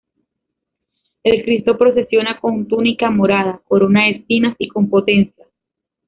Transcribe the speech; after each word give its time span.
El 1.23 1.43
cristo 1.45 1.77
procesiona 1.77 2.39
con 2.39 2.67
túnica 2.67 3.11
morada, 3.11 3.61
corona 3.65 4.05
de 4.05 4.09
espinas 4.13 4.55
y 4.57 4.67
con 4.67 4.89
potencias. 4.89 5.47